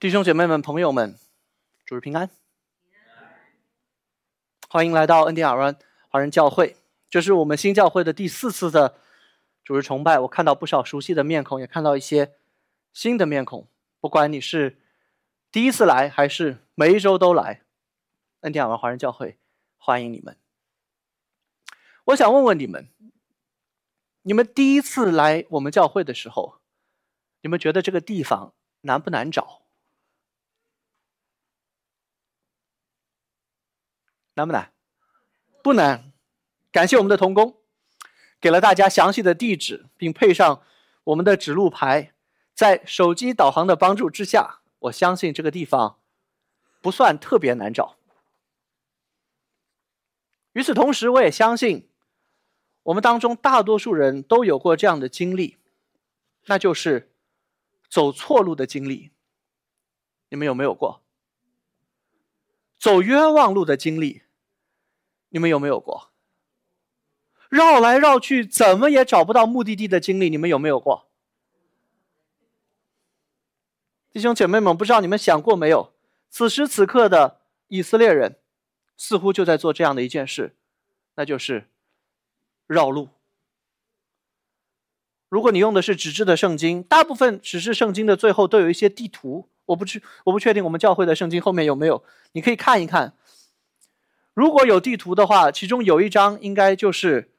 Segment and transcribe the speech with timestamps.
[0.00, 1.14] 弟兄姐妹们、朋友们，
[1.84, 2.30] 主日平安！
[4.66, 5.78] 欢迎来到恩典尔湾
[6.08, 6.74] 华人教会。
[7.10, 8.96] 这是我们新教会的第四次的
[9.62, 10.18] 主日崇拜。
[10.20, 12.32] 我看到不少熟悉的面孔，也看到一些
[12.94, 13.68] 新的面孔。
[14.00, 14.78] 不管你是
[15.52, 17.60] 第一次来，还是每一周都来，
[18.40, 19.36] 恩典尔湾华人教会
[19.76, 20.34] 欢迎你们。
[22.04, 22.88] 我想问问你们：
[24.22, 26.54] 你们第一次来我们教会的时候，
[27.42, 29.59] 你们觉得这个地方难不难找？
[34.34, 34.72] 难不难？
[35.62, 36.12] 不难。
[36.72, 37.56] 感谢我们的童工，
[38.40, 40.62] 给了大家详细的地址，并配上
[41.04, 42.12] 我们的指路牌。
[42.52, 45.98] 在手机导航的帮助之下，我相信这个地方
[46.82, 47.96] 不算特别难找。
[50.52, 51.88] 与此同时，我也相信
[52.82, 55.56] 我们当中大多数人都有过这样的经历，
[56.46, 57.12] 那就是
[57.88, 59.10] 走错路的经历。
[60.28, 61.02] 你们有没有过
[62.78, 64.22] 走冤枉路的经历？
[65.30, 66.10] 你们有没有过
[67.48, 70.30] 绕来绕去怎么也找不到目的地的经历？
[70.30, 71.08] 你们有没有过？
[74.12, 75.92] 弟兄姐妹们，不知道你们想过没有？
[76.28, 78.36] 此时此刻的以色列人
[78.96, 80.54] 似乎就在做这样的一件事，
[81.16, 81.68] 那就是
[82.68, 83.08] 绕路。
[85.28, 89.48] 如果你用的是纸质的圣经，大部分纸质圣经的最后都有一些地图。
[89.66, 93.14] 我不知我不确定我们教会的圣经后面有没有，你可以看一看。
[94.40, 97.30] 如果有地图的话，其中有一张应该就是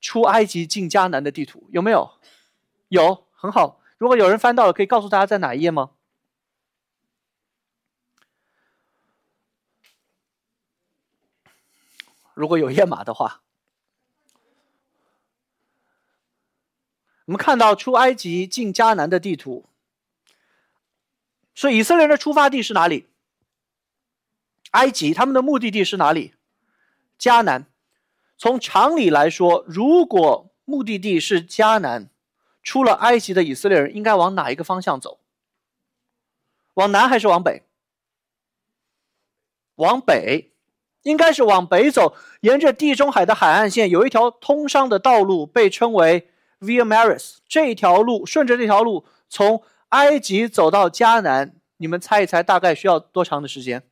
[0.00, 2.12] 出埃及进迦南的地图，有没有？
[2.88, 3.78] 有，很好。
[3.98, 5.90] 如果有人翻到了，可以告诉大家在哪一页吗？
[12.32, 13.42] 如果有页码的话，
[17.26, 19.66] 我们看到出埃及进迦南的地图，
[21.54, 23.09] 所以以色列人的出发地是哪里？
[24.70, 26.34] 埃及，他们的目的地是哪里？
[27.18, 27.66] 迦南。
[28.36, 32.08] 从常理来说，如果目的地是迦南，
[32.62, 35.18] 出了埃及的以色列人应该往哪一个方向走？
[36.74, 37.62] 往南还是往北？
[39.74, 40.52] 往北，
[41.02, 42.14] 应该是往北走。
[42.40, 46.28] 沿着地中海的海岸线，有一条通商的道路，被称为
[46.60, 47.38] Via Maris。
[47.48, 53.82] 这条路顺着这条路从埃及走到迦南，你们猜一猜，大概需要多长的时间？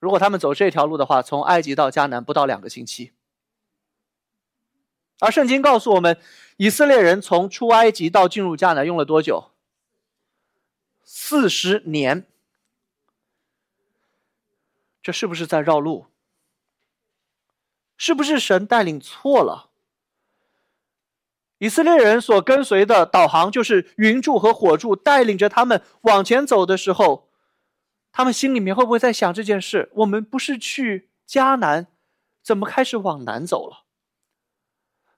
[0.00, 3.12] 如果他们走这条路的话，从埃及到迦南不到两个星期。
[5.20, 6.18] 而圣经告诉我们，
[6.56, 9.50] 以色列人从出埃及到进入迦南用了多久？
[11.04, 12.26] 四十年。
[15.02, 16.06] 这是不是在绕路？
[17.98, 19.68] 是不是神带领错了？
[21.58, 27.29] 以色列人所跟随的导航就是云柱和火柱，带领着他们往前走的时候。
[28.12, 29.90] 他们心里面会不会在想这件事？
[29.94, 31.86] 我们不是去迦南，
[32.42, 33.84] 怎么开始往南走了？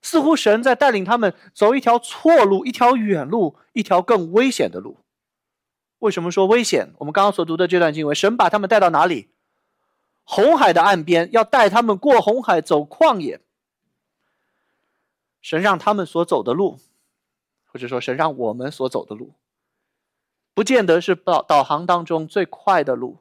[0.02, 4.98] 似乎神在带领他们走一条错路，一条远路，一条更危险的路。
[6.00, 6.92] 为什么说危险？
[6.98, 9.28] 我们刚刚所读的这段经文，神把他们带到哪里？
[10.24, 13.40] 红海的岸边，要带他们过红海，走旷野。
[15.40, 16.78] 神让他们所走的路，
[17.66, 19.32] 或者说神让我们所走的路。
[20.54, 23.18] 不见得是导导航当中最快的路，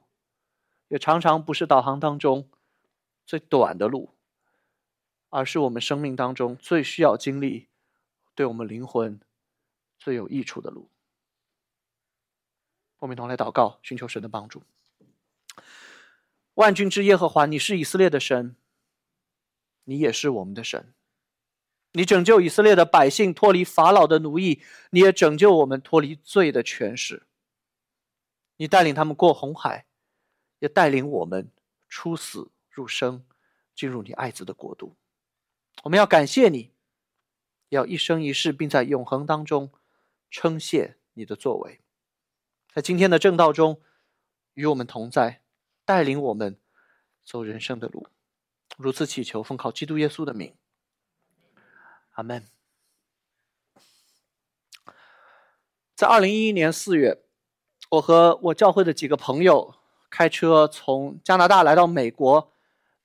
[0.90, 2.50] 也常常不是导航当中
[3.26, 4.10] 最短的路，
[5.30, 7.68] 而是我们生命当中最需要经历、
[8.36, 9.20] 对我们灵魂
[9.98, 10.90] 最有益处的路。
[13.00, 14.64] 我们同来祷告，寻求神的帮助。
[16.56, 18.56] 万军之耶和华，你是以色列的神，
[19.86, 20.94] 你也是我们的神。
[21.94, 27.24] 你拯救以色列的百姓脱离法老的奴役，你也拯救我们脱离罪的权势。
[28.58, 29.86] 你带领他们过红海，
[30.60, 31.52] 也带领我们
[31.90, 33.26] 出死入生，
[33.76, 34.96] 进入你爱子的国度。
[35.84, 36.72] 我们要感谢你，
[37.70, 39.72] 要一生一世，并在永恒当中
[40.30, 41.82] 称谢你的作为。
[42.74, 43.82] 在今天的正道中，
[44.54, 45.42] 与我们同在，
[45.84, 46.58] 带领我们
[47.26, 48.08] 走人生的路。
[48.78, 50.56] 如此祈求，奉靠基督耶稣的名。
[52.22, 52.46] 阿门。
[55.96, 57.24] 在二零一一年四月，
[57.90, 59.74] 我和我教会的几个朋友
[60.08, 62.54] 开车从加拿大来到美国，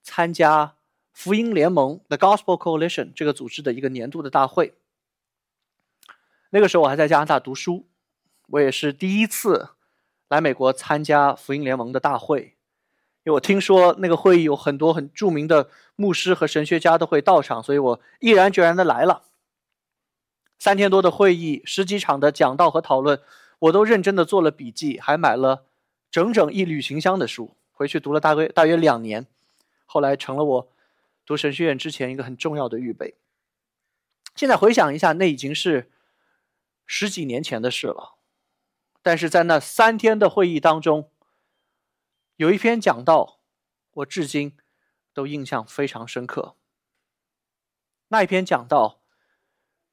[0.02, 0.76] 参加
[1.14, 4.74] 福音联盟 （The Gospel Coalition） 这个组织的一个年度的大会。
[6.50, 7.88] 那个时候我还在加拿大读书，
[8.48, 9.70] 我也是第一次
[10.28, 12.56] 来美国参加福音联盟的大会。
[13.26, 19.25] 因为我听说那个会议有很多很著名的牧师和神学家都会到场，所以我毅然决然的来了。
[20.61, 23.20] 三天多的会议，十几场的讲道和讨论，
[23.58, 25.64] 我都认真的做了笔记，还买了
[26.08, 29.26] 整整一旅行箱的书，回去读了大约大约两年，
[29.87, 30.69] 后来成了我
[31.26, 33.17] 读神学院之前一个很重要的预备。
[34.37, 35.90] 现在回想一下，那已经是
[36.87, 38.12] 十几年前的事了，
[39.02, 41.08] 但是在那三天的会议当中，
[42.36, 43.38] 有一篇讲道，
[43.92, 44.54] 我至今
[45.14, 46.54] 都印象非常深刻。
[48.08, 49.00] 那一篇讲道，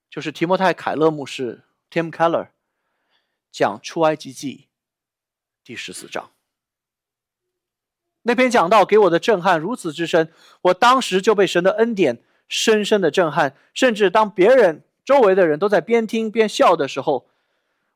[0.09, 2.49] 就是提摩太·凯勒牧师 （Tim Keller）
[3.49, 4.67] 讲出埃及记
[5.63, 6.31] 第十四章。
[8.23, 10.29] 那篇讲道给我的震撼如此之深，
[10.63, 17.29] 我当时就被神的恩典深深的震撼，甚至当别人周围的人都在边听边笑的时候，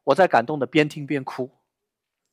[0.05, 1.56] 我在感动的边听边哭。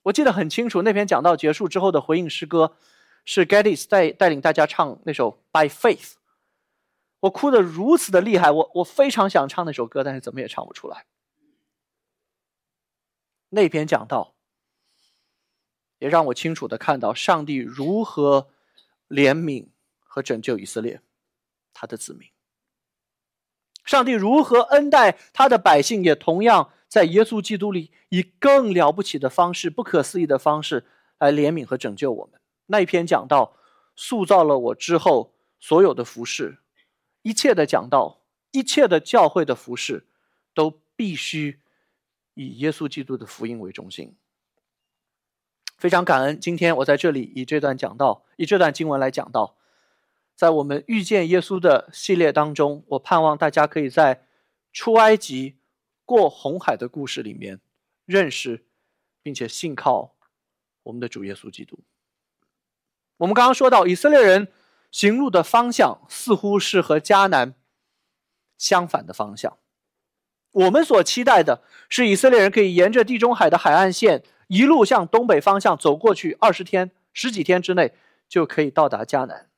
[0.04, 2.76] 我记得很清楚，那篇讲道结束之后的回应诗歌
[3.24, 6.12] 是 Gaddis 带带领大家唱那首《By Faith》。
[7.20, 11.06] 我哭得如此的厉害，我我非常想唱那首歌，但是怎么也唱不出来。
[13.48, 14.34] 那篇讲道
[15.98, 18.50] 也让我清楚的看到上帝如何
[19.08, 19.68] 怜悯
[20.00, 21.00] 和拯救以色列
[21.72, 22.28] 他的子民，
[23.84, 30.86] 上帝如何恩待他的百姓，也同样在耶稣基督里以更了不起的方式、不可思议的方式
[31.18, 32.40] 来怜悯和拯救我们。
[32.66, 33.56] 那一篇讲到
[33.94, 36.58] 塑造了我之后所有的服饰。
[37.22, 38.20] 一切的讲道，
[38.50, 40.06] 一切的教会的服饰，
[40.52, 41.60] 都必须
[42.34, 44.14] 以耶稣基督的福音为中心。
[45.78, 49.56] 非常感恩，今天我在这里以这段讲道，以这段经文来讲道，
[50.34, 54.26] 在我们遇见耶稣的系列当中，我盼望大家可以在
[54.72, 55.56] 出埃及、
[56.04, 57.60] 过红海的故事里面
[58.04, 58.64] 认识，
[59.22, 60.14] 并且信靠
[60.84, 61.78] 我们的主耶稣基督。
[63.18, 64.48] 我们刚刚说到以色列人。
[64.94, 67.56] 行路的方向似乎是和迦南
[68.56, 69.58] 相反的方向。
[70.52, 77.92] 我们所期待的是以色列人可以沿着地中海的海岸线一路向东北方向走过去，二十天、十几天之内
[78.28, 79.50] 就可以到达迦南。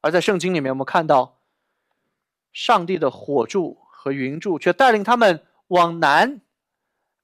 [0.00, 1.40] 而在圣经里面，我们看到
[2.52, 6.40] 上帝的火柱和云柱却带领他们往南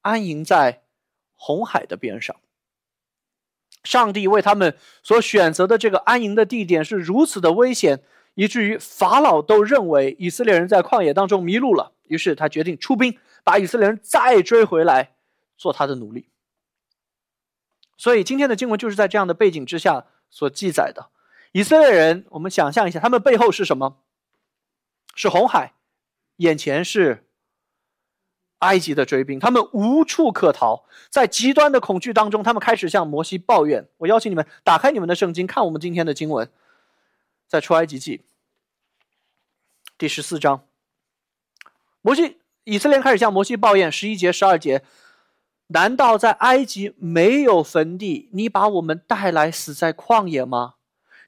[0.03, 0.83] 安营在
[1.35, 2.35] 红海的边上。
[3.85, 8.03] 上帝为他们所选择的这个安营的地点是如此的危险，
[8.35, 11.93] 以至于法老都认为以色列人在旷野当中迷路了。
[12.05, 15.15] 于是他决定出兵，把以色列人再追回来，
[15.57, 16.29] 做他的奴隶。
[17.97, 21.11] 所以今天的经文就是在这样的背景之下所记载的。
[21.55, 23.99] 以色列人，我们想象一下，他们背后是什么？
[25.15, 25.75] 是红海，
[26.39, 27.21] 眼前是。
[28.61, 33.87] 埃及的追兵，他们无处可逃，在极端的恐惧当中，他们开始向摩西抱怨。
[33.99, 36.51] 我邀请你们打开你们的圣经，看我们今天的经文，
[37.47, 38.25] 在出埃及记
[39.99, 40.67] 第十四章，
[42.01, 43.93] 摩西以色列开始向摩西抱怨。
[43.93, 44.83] 十一节、十二节，
[45.67, 48.31] 难道在埃及没有坟地？
[48.33, 50.77] 你把我们带来死在旷野吗？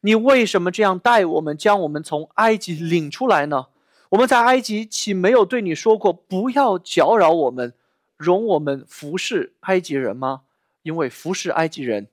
[0.01, 3.69] 你为什么这样待我们，将我们从埃及领出来呢？
[4.11, 7.75] 我们在埃及岂没有对你说过不要搅扰我们，
[8.17, 10.45] 容我们服侍埃及人吗？
[10.83, 12.09] 因为服侍埃及人，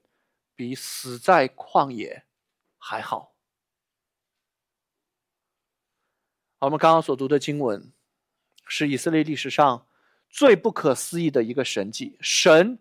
[0.56, 2.24] 比死在旷野
[2.80, 3.34] 还好。
[6.60, 7.92] 我们刚刚所读的经文，
[8.66, 9.86] 是以色列历史上
[10.30, 12.18] 最不可思议的一个神迹。
[12.20, 12.80] 神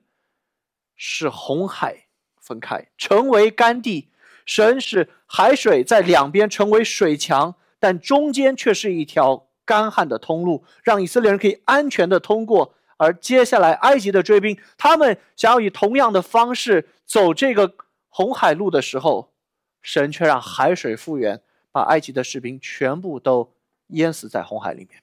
[0.96, 2.06] 使红海
[2.40, 4.08] 分开，成为干地；
[4.46, 7.54] 神使海水在两边成为水墙。
[7.78, 12.76] 但中间却是一条干旱的通路，让以色列人可以安全的通过。
[12.96, 17.74] 而接下来，埃及的追兵，他们想要以同样的方式走这个
[18.08, 19.32] 红海路的时候，
[19.82, 23.52] 神却让海水复原，把埃及的士兵全部都
[23.88, 25.02] 淹死在红海里面。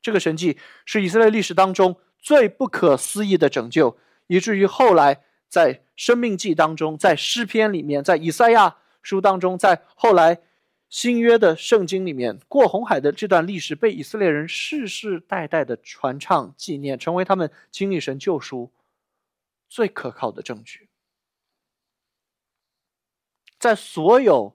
[0.00, 10.40] 这个神迹是以色列历史当中最不可思议的拯救，以至于后来在生命记当中，在诗篇里面，在以赛亚书当中，在后来。
[10.88, 18.70] 新约的圣经里面，过红海的这段历史被以色列人世世代代的传唱纪念，成为他们经历神救赎
[19.70, 20.90] 最可靠的证据。
[23.58, 24.54] 在所有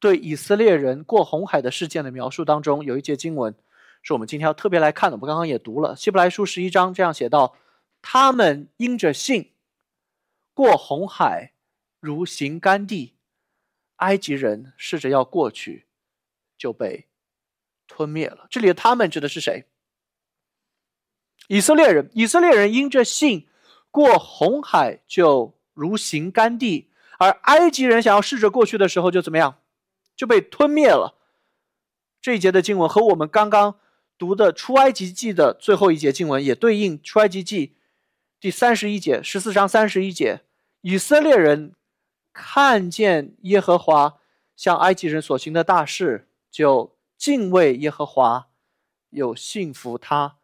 [0.00, 3.54] 对以色列人过红海的事件的描述当中，有一节经文
[4.02, 5.18] 是我们今天要特别来看的。
[5.18, 7.54] 我们刚刚也读了希伯来书十一章，这样写道
[8.00, 9.51] ：“他们因着信
[10.54, 11.52] 过红海，
[12.00, 13.14] 如行干地。”
[13.96, 15.86] 埃及人试着要过去，
[16.58, 17.06] 就被
[17.86, 18.48] 吞灭了。
[18.50, 19.66] 这里的“他们”指的是谁？
[21.46, 22.10] 以色列人。
[22.14, 23.46] 以色列人因着信
[23.92, 29.60] 过红海，就如行干地；而埃及人想要试着过去的时候，就怎么样？
[30.16, 31.16] 就被吞灭了。
[32.20, 33.78] 这一节的经文和我们刚刚
[34.18, 37.76] 读的出埃及记的最后一节经文，也对应出埃及记
[38.42, 40.40] 第三十一节十四章三十一节，
[40.80, 41.76] 以色列人
[42.32, 44.18] 看见耶和华
[44.56, 48.48] 向埃及人所行的大事，就敬畏耶和华，
[49.10, 50.38] 又信服他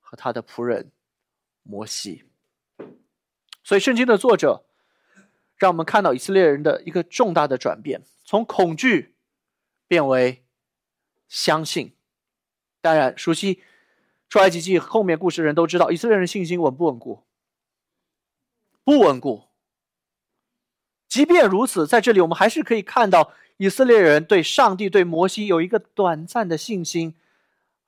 [0.00, 0.92] 和他的仆人
[1.62, 2.24] 摩西。
[3.62, 4.64] 所以，圣经的作者
[5.58, 9.14] 让我们看到以色列人的一个重大的转变，从恐惧
[9.86, 10.42] 变为
[11.28, 11.94] 相信。
[12.80, 13.62] 当然，熟悉
[14.30, 17.26] 出埃及记后面故事的人都知道，以色列人信心稳不稳固？
[18.84, 19.44] 不稳固。
[21.08, 27.14] 即便如此，在这里我们还是可以看到以色列人对上帝、对摩西有一个短暂的信心，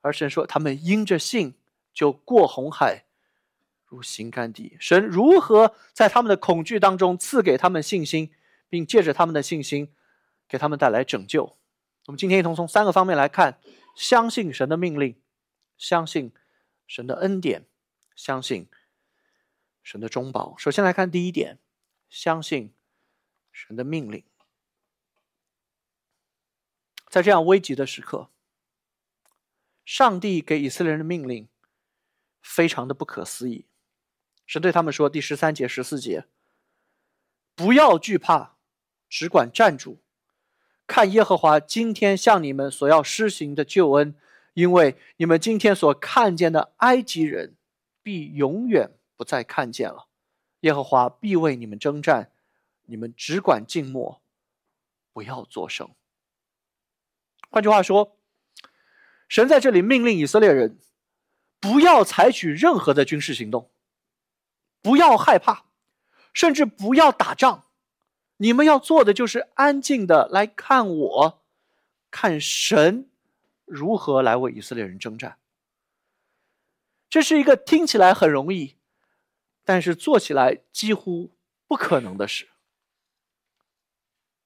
[0.01, 1.55] 而神说他们因着信
[1.93, 3.05] 就过红海。
[3.87, 8.31] 如行干地，神如何在他们的恐惧当中赐给他们信心，
[8.67, 9.91] 并借着他们的信心
[10.49, 11.55] 给他们带来拯救？
[12.07, 13.59] 我们今天一同从三个方面来看：
[13.95, 15.15] 相信神的命令，
[15.77, 16.31] 相信
[16.87, 17.65] 神的恩典，
[18.15, 18.67] 相信
[19.85, 20.57] 神的中保。
[20.57, 21.59] 首先来看第一点：
[22.09, 22.73] 相信
[23.51, 24.25] 神的命令。
[27.07, 28.29] 在这样危急的时刻，
[29.85, 31.47] 上帝给以色列人的命令
[32.41, 33.67] 非常的不可思议。
[34.45, 36.25] 神对他们说：“第十三节、十四节，
[37.55, 38.57] 不要惧怕，
[39.07, 40.01] 只管站住，
[40.85, 44.15] 看耶和华今天向你们所要施行的救恩，
[44.53, 47.55] 因为你们今天所看见的埃及人，
[48.03, 50.07] 必永远不再看见了。
[50.61, 52.31] 耶和华必为你们征战，
[52.83, 54.21] 你们只管静默，
[55.13, 55.89] 不要作声。”
[57.49, 58.17] 换句话说，
[59.27, 60.79] 神在这里命令以色列人，
[61.59, 63.69] 不要采取任何的军事行动。
[64.81, 65.65] 不要害怕，
[66.33, 67.65] 甚至不要打仗。
[68.37, 71.43] 你们要做的就是安静的来看我，
[72.11, 73.09] 看神
[73.63, 75.37] 如何来为以色列人征战。
[77.09, 78.75] 这是一个听起来很容易，
[79.65, 81.31] 但是做起来几乎
[81.67, 82.47] 不可能的事。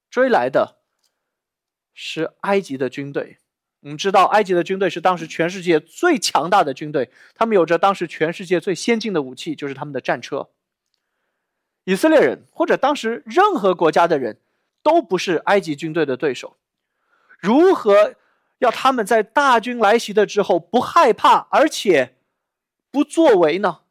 [0.10, 0.78] 追来的
[1.94, 3.38] 是埃及的军队。
[3.82, 10.50] 我们知道，埃及的军队是当时全世界最强大的军队，他们有着当时全世界最先进的武器，就是他们的战车。
[11.86, 14.40] 以色列人或者当时任何国家的人
[14.84, 16.58] 都不是埃及军队的对手。
[17.40, 18.16] 如何
[18.58, 22.18] 要他们在大军来袭的之后不害怕，而且
[22.92, 23.82] 不作为呢？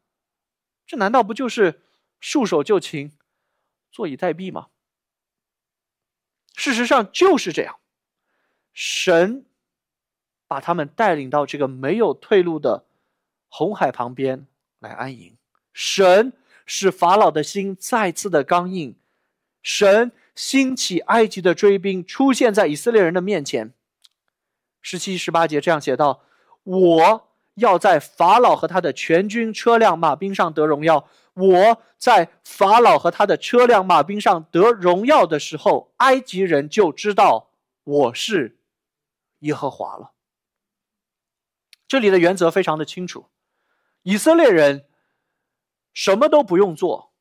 [0.88, 1.82] 这难道不就是
[2.18, 3.12] 束手就擒、
[3.92, 4.66] 坐以待毙吗？
[6.56, 7.78] 事实上就是这样，
[8.72, 9.44] 神。
[10.50, 12.86] 把他们带领到这个没有退路的
[13.50, 14.46] 红海旁边
[14.78, 15.36] 来安营。
[15.74, 16.32] 神
[16.64, 18.96] 使法老的心再次的刚硬，
[19.62, 23.74] 神兴起埃及的追兵出现在以色列人的面前。
[24.80, 26.22] 十七、十八节这样写道
[26.64, 27.27] ：“我
[27.58, 31.08] 要在法老和他的全军车辆马兵上得荣耀。
[31.34, 37.50] 我在法老和他的车辆马兵上得荣耀的时候，埃及人就知道
[37.84, 38.58] 我是
[39.40, 40.12] 耶和华了。”
[41.86, 43.26] 这里的原则非常的清楚，
[44.02, 44.86] 以色列人
[45.94, 47.12] 什么都不用做，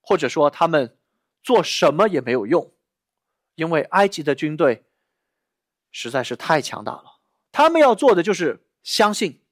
[0.00, 0.96] 或者说他们
[1.42, 2.72] 做什么也没有用，
[3.54, 4.86] 因为埃及的军队
[5.92, 7.18] 实在是太强大了。
[7.52, 9.42] 他们要做的就是相信，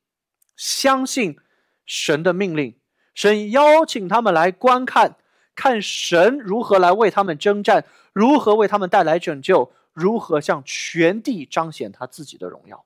[0.56, 1.38] 相信
[1.84, 2.80] 神的命令。
[3.14, 5.16] 神邀请他们来观看，
[5.54, 12.84] 看神如何来为他们征战，如何为他们带来拯救，如何向全地彰显他自己的荣耀。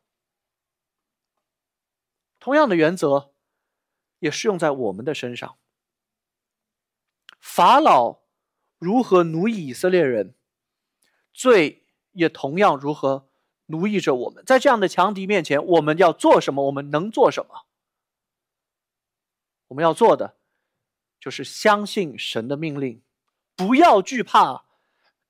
[2.39, 3.33] 同样的原则
[4.21, 5.57] 也适用在我们的身上。
[7.41, 8.21] 法老
[8.79, 10.35] 如何奴役以色列人，
[11.33, 13.30] 罪也同样如何
[13.71, 14.45] 奴役着我们。
[14.45, 16.67] 在这样的强敌面前，我们要做什么？
[16.67, 17.67] 我们能做什么？
[19.69, 20.35] 我们要做的
[21.21, 23.01] 就是相信神的命令，
[23.55, 24.65] 不要惧怕，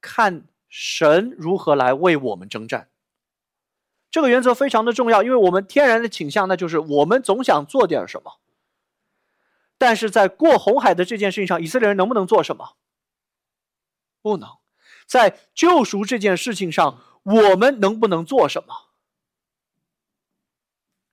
[0.00, 2.88] 看神如何来为我们征战。
[4.10, 8.40] 这个原则非常的重要，因为我们天然的倾向，那就是我们总想做点什么。
[9.78, 12.76] 但是在过红海的这件事情上，以色列人能不能做什么？
[14.22, 14.48] 不能。
[15.06, 18.90] 在救赎这件事情上，我们能不能做什么？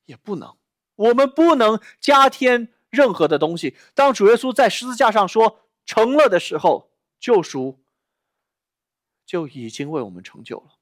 [0.05, 0.57] 也不能。
[0.95, 3.75] 我们不能加添任何的东西。
[3.93, 7.79] 当主耶稣在十字架上说成了的时候，救赎
[9.25, 10.79] 就已经为我们成就了。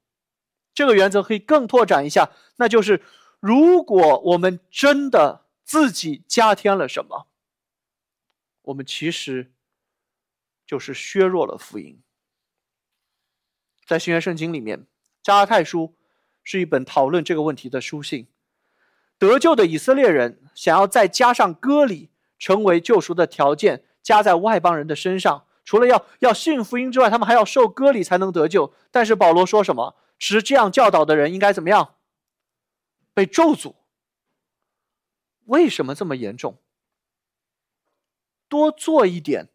[0.72, 3.02] 这个原则可以更拓展一下，那就是
[3.40, 7.26] 如果我们真的自己加添了什么，
[8.62, 9.52] 我们其实
[10.64, 12.02] 就是削弱了福音。
[13.84, 14.80] 在新约圣经里面，
[15.26, 15.88] 《加拉太书》
[16.44, 18.28] 是一本讨论这个问题的书信。
[19.18, 28.72] 得救的以色列人想要再加上割礼成为救赎的条件，加在外邦人的身上，除了要要信福音之外，他们还要受割礼才能得救。
[28.92, 29.96] 但是保罗说什么？
[30.16, 31.96] 持这样教导的人应该怎么样？
[33.12, 33.74] 被咒诅。
[35.46, 36.58] 为什么这么严重？
[38.48, 39.48] 多做一点，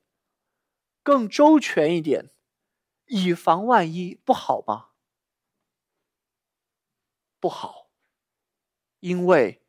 [1.02, 2.30] 更周全一点，
[3.06, 4.88] 以防万一，不好吗？
[7.42, 7.88] 不好，
[9.02, 9.62] 因为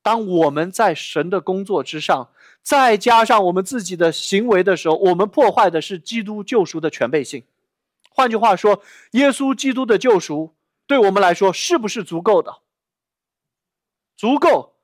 [0.00, 2.30] 当我们在神的工作之上，
[2.62, 7.44] 再加上我们自己的行为的时候，我们破坏的是基督救赎的全备性。
[8.10, 10.54] 换句话说，耶稣基督的救赎
[10.86, 12.62] 对我们来说是不是足够的？
[14.16, 14.76] 足够。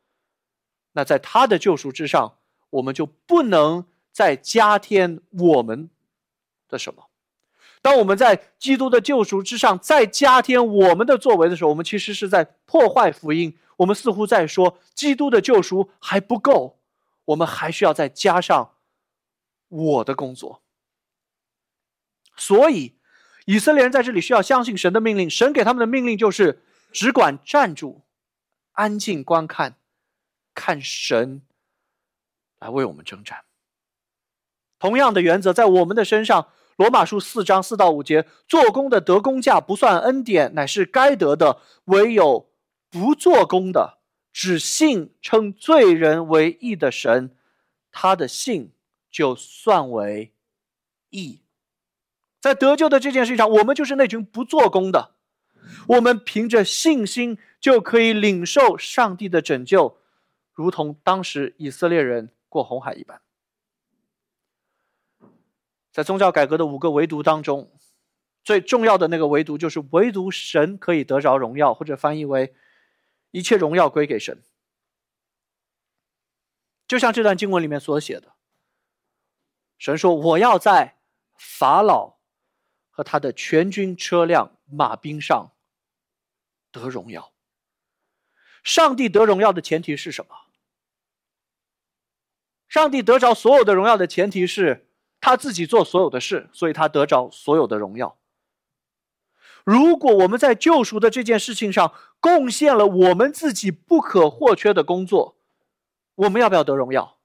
[0.93, 2.39] 那在他的救赎之上，
[2.71, 5.89] 我们就不能再加添我们
[6.69, 7.09] 的什么。
[7.85, 13.59] 当我们在基督的救赎之上再加添我们的作为的时候，我们其实是在破坏福音。
[13.77, 16.79] 我们似乎在说，基督的救赎还不够，
[17.27, 18.77] 我们还需要再加上
[19.69, 20.63] 我的工作。
[22.39, 22.97] 所以，
[23.45, 25.29] 以色列人在这里需要相信神的命令。
[25.29, 28.01] 神给他们的命令就是只管站住，
[28.73, 29.77] 安静观看。
[30.55, 31.43] 看神
[32.61, 33.45] 来为我们征战。
[34.79, 36.43] 同样的原则在我们的身上，
[36.77, 42.49] 《罗马书》四章四到五节：做工的得工价不算恩典，乃是该得的；唯有
[42.91, 43.99] 不做工的，
[44.33, 47.31] 只信称罪人为义的神，
[47.93, 48.73] 他的信
[49.11, 50.33] 就算为
[51.11, 51.41] 义。
[52.41, 55.13] 在得救的这件事上，我们就是那群不做工的，
[55.87, 59.99] 我们凭着信心就可以领受上帝的拯救。
[60.53, 63.21] 如同当时以色列人过红海一般，
[65.95, 67.71] 在宗教改革的五个唯独当中，
[68.43, 72.53] 最重要的那个唯独就是唯独神可以得着荣耀，或者翻译为
[73.31, 74.43] 一切荣耀归给神。
[76.89, 78.33] 就像这段经文里面所写的，
[79.79, 80.97] 神说：“我要在
[81.37, 82.17] 法老
[82.91, 85.53] 和他的全军车辆、马兵上
[86.73, 87.33] 得荣耀。”
[88.65, 90.35] 上帝得荣耀的前提是什么？
[92.67, 94.84] 上帝得着所有的荣耀的前提是
[95.25, 98.19] 他自己做所有的事，所以他得着所有的荣耀。
[99.65, 105.39] 如果我们在救赎的这件事情上贡献了我们自己不可或缺的工作，
[106.17, 107.17] 我们要不要得荣耀？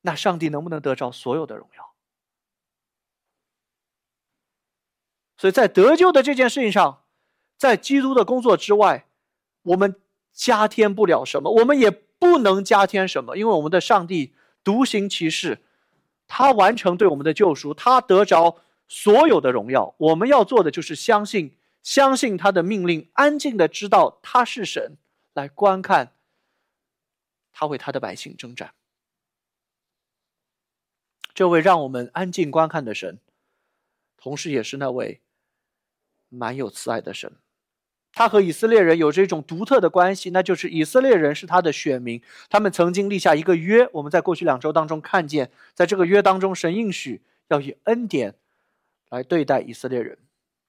[0.00, 1.94] 那上帝能不能得着所有的荣耀？
[5.36, 7.04] 所以在得救的这件事情上，
[7.56, 9.06] 在基督的工作之外，
[9.62, 9.94] 我们
[10.32, 12.02] 加添不了什么，我们也。
[12.18, 14.34] 不能加添什么，因为我们的上帝
[14.66, 15.62] 独行其事，
[16.26, 19.94] 他完成对我们的救赎，他得着所有的荣耀。
[19.96, 24.96] 我们要做的就是相信，相信他的命令，安静的知道他是神，
[25.34, 26.14] 来观看
[27.52, 28.74] 他为他的百姓征战。
[31.32, 33.20] 这位让我们安静观看的神，
[34.16, 35.20] 同时也是那位
[36.28, 37.32] 蛮有慈爱的神。
[38.16, 43.86] 他和以色列人有着一种独特的关系，那就是以色列人是他的选民，他们曾经立下一个约。
[43.92, 48.34] 我们在过去两周当中看见，在这个约当中，神应许要以恩典
[49.10, 50.16] 来对待以色列人。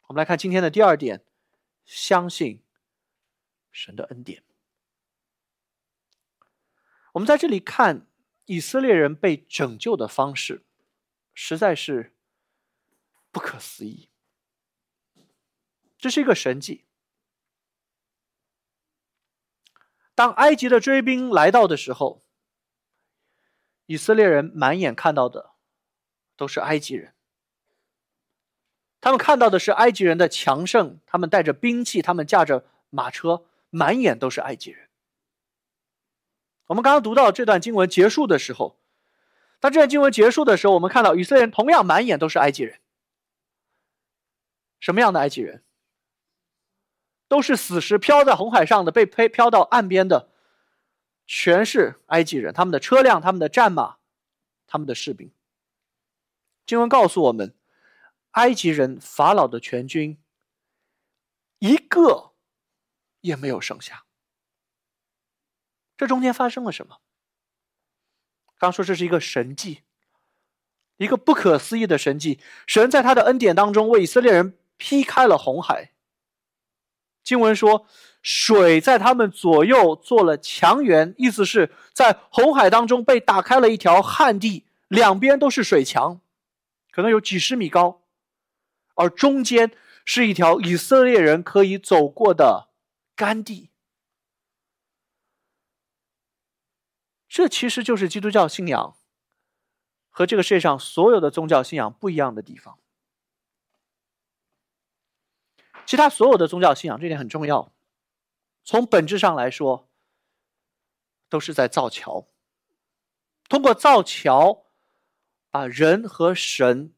[0.07, 1.21] 我们来看今天的第二点，
[1.86, 2.60] 相信
[3.71, 4.43] 神的恩典。
[7.13, 8.05] 我们在这里看
[8.43, 10.63] 以色列人被拯救的方式，
[11.33, 12.12] 实在是
[13.31, 14.10] 不可思议。
[15.97, 16.83] 这是一个神迹。
[20.17, 22.23] 当埃及的追兵来到的时候，
[23.86, 25.51] 以色列人满眼看到的
[26.36, 27.13] 都是埃及人。
[28.99, 34.89] 他们看到的是埃及人的强盛，他们带着兵器，他们驾着马车，满眼都是埃及人。
[36.65, 38.80] 我们刚刚读到这段经文结束的时候，
[39.60, 42.80] 当这段经文结束的时候，我们看到以色列人同样满眼都是埃及人。
[44.80, 45.63] 什么样的埃及人？
[47.27, 50.29] 都是死尸漂在红海上的，被漂漂到岸边的，
[51.25, 52.53] 全是埃及人。
[52.53, 53.97] 他们的车辆、他们的战马、
[54.65, 55.31] 他们的士兵。
[56.65, 57.53] 经文告诉我们，
[58.31, 60.17] 埃及人法老的全军
[61.59, 62.31] 一个
[63.21, 64.05] 也没有剩下。
[65.97, 66.99] 这中间发生了什么？
[68.57, 69.83] 刚说这是一个神迹，
[70.97, 72.39] 一个不可思议的神迹。
[72.65, 75.91] 神在他的恩典当中为以色列人劈开了红海。
[77.27, 77.85] 经文说，
[78.21, 86.21] 水在他们左右做了墙垣，意思是在红海当中被打开了一条旱地，两边都是水墙，
[86.89, 88.03] 可能有几十米高，
[88.95, 89.73] 而中间
[90.05, 92.69] 是一条以色列人可以走过的
[93.13, 93.71] 干地。
[97.27, 98.95] 这其实就是基督教信仰
[100.09, 102.79] 和这个世界上所有的宗教信仰不一样的地方。
[105.88, 107.73] 其他所有的宗教信仰，这点很重要。
[108.65, 109.89] 从本质上来说，
[111.30, 112.28] 都是在造桥，
[113.47, 114.65] 通过造桥
[115.50, 116.93] 把人和神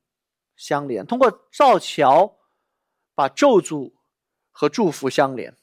[0.56, 2.40] 相连，通过造桥
[3.14, 3.94] 把咒诅
[4.50, 5.56] 和祝福相连。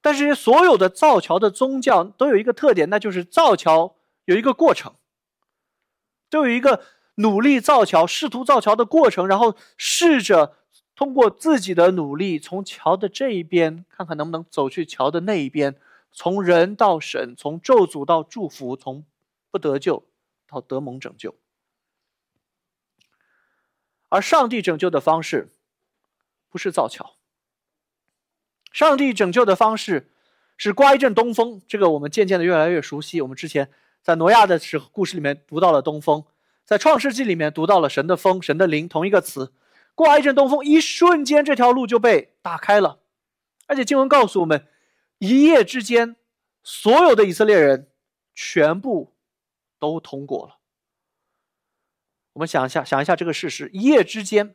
[0.00, 4.94] 但是，所有的造桥的宗教都有一个特点，那就是造桥有一个过程，
[6.30, 6.84] 都有一个
[7.16, 10.56] 努力造桥、试图造桥的过程，然后试着。
[10.96, 15.76] 通过自己的努力，从桥的这一边看看能不能走去桥的那一边，
[16.10, 19.04] 从人到神，从咒诅到祝福，从
[19.50, 20.02] 不得救
[20.48, 21.34] 到得蒙拯救。
[24.08, 25.52] 而上帝拯救的方式
[26.48, 27.16] 不是造桥，
[28.72, 30.10] 上帝拯救的方式
[30.56, 31.60] 是刮一阵东风。
[31.68, 33.20] 这个我们渐渐的越来越熟悉。
[33.20, 36.24] 我们之前在挪亚的时故事里面读到了东风，
[36.64, 39.52] 在创世纪里面读到了神的风、神的灵，同一个词。
[39.96, 43.00] 刮一阵东风，一瞬间，这条路就被打开了。
[43.66, 44.68] 而且经文告诉我们，
[45.18, 46.16] 一夜之间，
[46.62, 47.90] 所有的以色列人
[48.34, 49.14] 全部
[49.78, 50.58] 都通过了。
[52.34, 54.54] 我们想一下，想一下这个事实：一夜之间，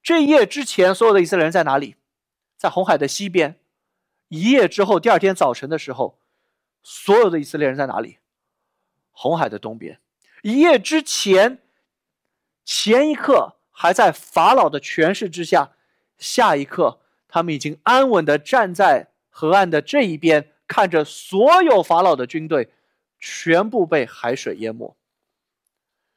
[0.00, 1.96] 这一夜之前，所有的以色列人在哪里？
[2.56, 3.60] 在红海的西边。
[4.28, 6.20] 一夜之后，第二天早晨的时候，
[6.84, 8.18] 所有的以色列人在哪里？
[9.10, 10.00] 红海的东边。
[10.42, 11.60] 一夜之前，
[12.64, 13.55] 前一刻。
[13.78, 15.72] 还在法老的权势之下，
[16.16, 22.70] 下一刻，他们已经安稳的站在河岸的这一边，看着所有法老的军队
[23.20, 24.96] 全部被海水淹没。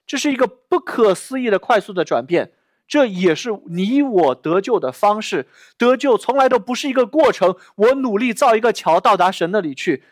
[0.08, 2.54] 这是一个不可思议的快速的转变，
[2.88, 5.46] 这也是你我得救的方式。
[5.78, 10.06] 得救从来都不是一个过程，我努力造一个桥到达神那里去。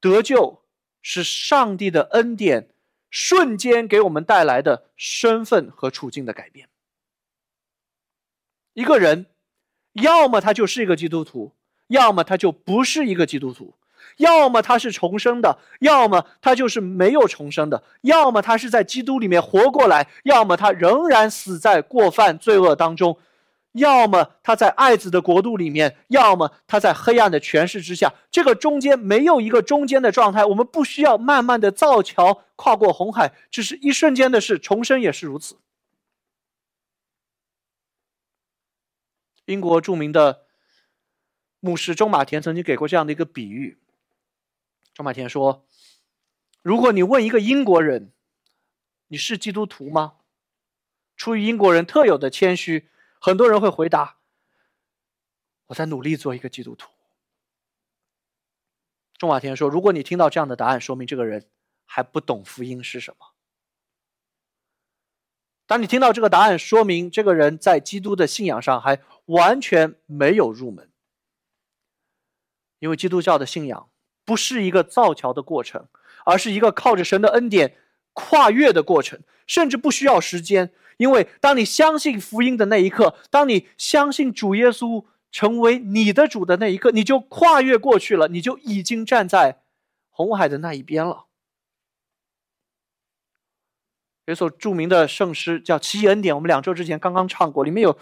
[0.00, 0.62] 得救
[1.02, 2.68] 是上帝的恩典。
[3.10, 6.68] 瞬间给我们带来的身份和处境的改变。
[8.74, 9.26] 一个人，
[9.94, 11.52] 要么他就是一个基督徒，
[11.88, 13.74] 要么他就不是一个基督徒；
[14.18, 23.18] 要么他是重生的，要么他就是没有重生的；要么他是在基督里面活过来，要么他仍然死在过犯罪恶当中。
[23.78, 28.12] 要么他在爱子的国度里面，要么他在黑暗的权势之下。
[28.30, 30.44] 这个中间没有一个中间的状态。
[30.44, 34.58] 我们不需要慢慢的造桥跨过红海，只是一瞬间的事。
[34.58, 35.58] 重生也是如此。
[39.46, 40.42] 英国著名的
[41.60, 43.78] 牧师钟马田曾经给过这样的一个比喻。
[44.92, 45.66] 钟马田说
[46.62, 48.12] ：“如果你问一个英国人，
[49.06, 50.16] 你是基督徒吗？
[51.16, 52.88] 出于英国人特有的谦虚。”
[53.20, 54.18] 很多人会回答
[55.66, 56.90] ：“我在努力做一个基督徒。”
[59.18, 61.48] 钟马田说：“如果你听到这样的答案，说明这个人
[61.84, 63.26] 还不懂福音是什么。
[65.66, 70.90] 当你听到这个答案，说明这个人在基督的信仰上还完全没有入门。
[72.78, 73.90] 因为基督教的信仰
[74.24, 75.88] 不是一个造桥的过程，
[76.24, 77.76] 而是一个靠着神的恩典
[78.12, 89.62] 跨越的过程，甚至不需要时间。”因为当你相信福音的那一刻，当你相信主耶稣成为你的主的那一刻，你就跨越过去了，你就已经站在
[90.10, 91.26] 红海的那一边了。
[94.24, 97.96] 有一首著名的圣诗叫《奇异恩典》，我们两周之前刚刚唱过，里面有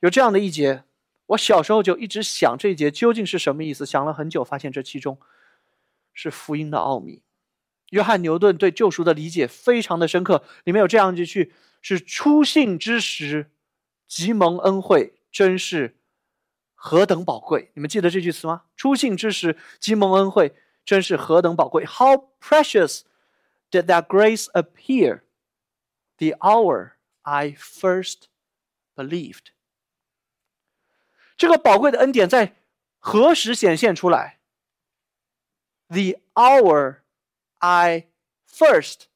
[0.00, 0.82] 有这样的一节。
[1.26, 5.18] 我小时候就一直想这一节究竟是什么意思，想了很久，发现这其中
[6.12, 7.22] 是福音的奥秘。
[7.90, 11.52] 约翰牛顿对救赎的理解非常的深刻，里面有这样一句。
[11.82, 13.50] 是初信之时，
[14.06, 15.98] 即蒙恩惠，真是
[16.74, 17.70] 何等宝贵！
[17.74, 18.64] 你们记得这句词吗？
[18.76, 23.02] 初信之时，即蒙恩惠，真是何等宝贵！How precious
[23.70, 25.22] did that grace appear
[26.18, 26.92] the hour
[27.22, 28.26] I first
[28.94, 29.48] believed？
[31.36, 32.54] 这个宝贵的恩典在
[32.98, 34.38] 何时显现出来
[35.88, 37.00] ？The hour
[37.58, 38.08] I
[38.48, 39.06] first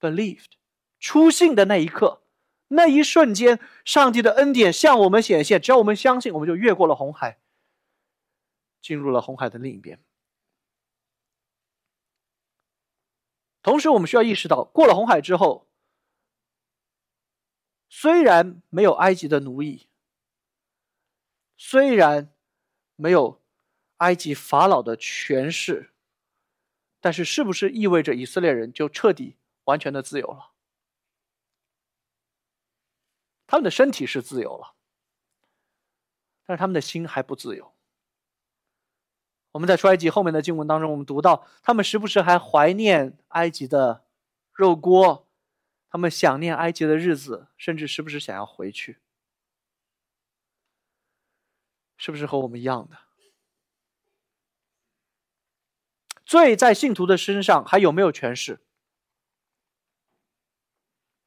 [0.00, 0.56] believed。
[1.04, 2.22] 出信的那一刻，
[2.68, 5.60] 那一瞬间，上帝的恩典向我们显现。
[5.60, 7.38] 只要我们相信，我们就越过了红海，
[8.80, 10.02] 进入了红海的另一边。
[13.60, 15.68] 同时，我们需要意识到，过了红海之后，
[17.90, 19.86] 虽然没有埃及的奴役，
[21.58, 22.32] 虽然
[22.96, 23.42] 没有
[23.98, 25.90] 埃及法老的权势，
[26.98, 30.53] 但是，是不是意味着以色列人就彻底完全的自由了？
[33.46, 34.74] 他们的身体是自由了，
[36.44, 37.72] 但是他们的心还不自由。
[39.52, 44.04] 我们在出埃及后面的经文当中，我们读到他们时不时还怀念埃及的
[44.52, 45.28] 肉锅，
[45.88, 48.98] 他们想念埃及的日子，甚至时不时想要回去，
[51.96, 52.98] 是不是和我们一样的？
[56.24, 58.58] 罪在信徒的身上还有没有权势？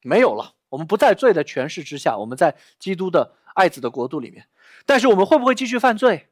[0.02, 4.48] 没有了，我们不在罪的权势之下，我们在基督的爱子的国度里面。
[4.84, 6.28] 但是我们会不会继续犯罪？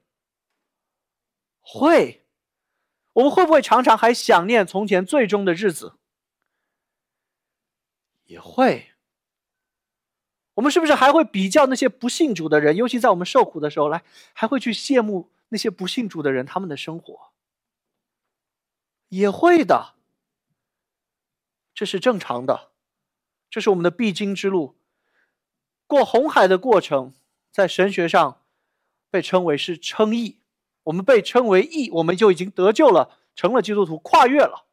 [1.61, 2.23] 会。
[3.15, 5.95] 我们会不会常常还想念从前最终的日子？
[8.27, 8.93] 也会。
[10.55, 12.77] 我们是不是还会比较那些不信主的人？
[12.77, 14.03] 尤其在我们受苦的时候，来
[14.35, 17.33] 还会去羡慕那些不信主的人他们的生活？
[19.09, 19.95] 也会的，
[21.75, 22.73] 这是正常的，
[23.57, 24.77] 这是我们的必经之路。
[25.87, 27.15] 过红海的过程，
[27.51, 28.43] 在神学上
[29.09, 30.43] 被称为是称义。
[30.83, 34.67] 我们被称为义，我们就已经得救了，成了基督徒，跨越了。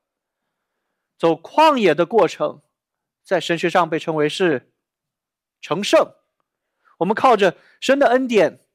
[1.18, 2.62] 走旷野的过程，
[3.24, 4.74] 在神学上被称为是
[5.62, 6.16] 成圣。
[6.98, 8.66] 我们靠着神的恩典，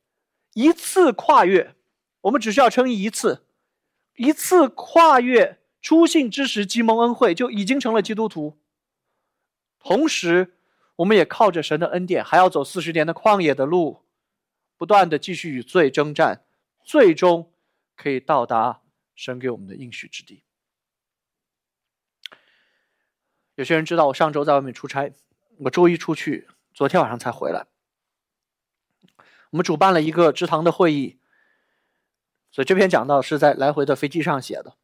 [0.55, 1.77] 一次跨越，
[2.23, 3.45] 我们只需要称义一次。
[4.15, 8.59] 一次跨越初信之时，积蒙恩惠就已经成了基督徒。
[9.79, 10.55] 同时，
[10.97, 14.05] 我们也靠着神的恩典，还要走四十年的旷野的路，
[14.77, 16.45] 不断的继续与罪征战，
[16.85, 17.53] 最终
[17.97, 18.83] 可以到达
[19.15, 20.43] 神给我们的应许之地。
[23.55, 25.13] 有些人知道我上周在外面出差，
[25.59, 27.67] 我周一出去，昨天晚上才回来。
[29.51, 31.19] 我们主办了一个职堂的会议。
[32.51, 34.77] 所以这篇讲到是在来回的飞机上写的。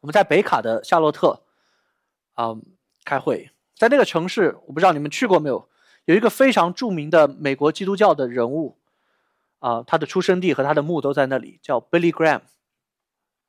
[0.00, 1.44] 我们在北卡的夏洛特，
[2.34, 2.56] 啊，
[3.04, 5.68] 开会，在那个城市，我不知道你们去过没有，
[6.04, 8.76] 有一个非常著名的美国基督教的人物，
[9.60, 12.42] 啊，他的出生地和他的墓都在那里，叫 Billy Graham，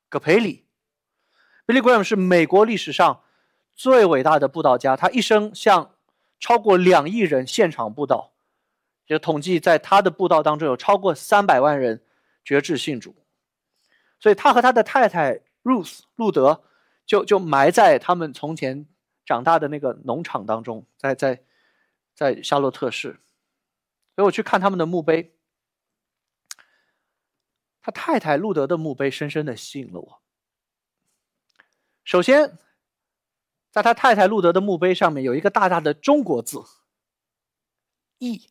[0.08, 0.64] 葛培里。
[1.66, 3.22] Billy Graham 是美国历史上
[3.74, 5.94] 最伟大的布道家，他一生向
[6.38, 8.32] 超过两亿人现场布道，
[9.06, 12.02] 就统计在他的布道当中有超过三百万人。
[12.42, 13.14] 绝志信主，
[14.18, 16.62] 所以他和他的太太 Ruth 路德
[17.04, 18.86] 就就埋在他们从前
[19.30, 21.44] 长大的那个农场当中，在在
[22.16, 23.20] 在夏洛特市。
[24.16, 25.36] 所以我去看他们的墓碑，
[27.80, 30.22] 他太太路德的墓碑深深的吸引了我。
[32.02, 32.58] 首先，
[33.70, 36.58] 在他太太路德的墓碑上面有一个大大的中国字
[38.18, 38.50] “义”。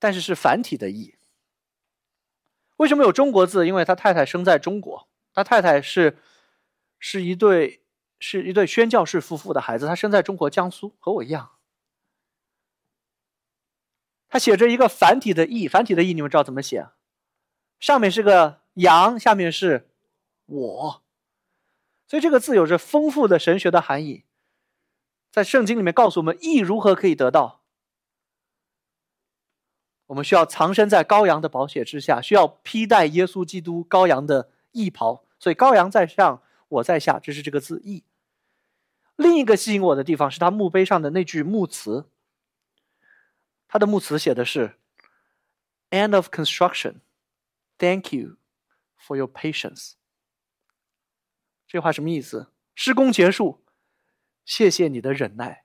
[0.00, 1.18] 但是是繁体的“义”。
[2.78, 3.66] 为什么有中国字？
[3.66, 6.16] 因为他太太生在中国，他太太是
[6.98, 7.82] 是一对
[8.18, 11.52] 是一对宣教士夫妇的孩子，他生在中国江苏，和我一样。
[14.28, 16.88] 他写着一个繁体的“义”，繁体的“义”，你们知道怎么写？
[17.80, 19.88] 上面是个羊，下面是
[20.46, 21.02] 我，
[22.06, 24.24] 所以这个字有着丰富的神学的含义。
[25.30, 27.62] 在圣经里面告诉我们，义如何可以得到。
[30.06, 35.24] 我们需要藏身在羔羊的宝血之下，需要披戴耶稣基督羔羊的义袍。
[35.38, 38.04] 所以羔羊在上，我在下，这是这个字义。
[39.16, 42.10] 另一个吸引我的地方是他墓碑上的那句墓词。
[43.66, 44.78] 他的墓词写的是
[45.90, 47.00] “End of construction,
[47.76, 48.36] thank you
[48.98, 49.94] for your patience。”
[51.66, 52.52] 这话什么意思？
[52.74, 53.64] 施工结束，
[54.44, 55.64] 谢谢你的忍耐。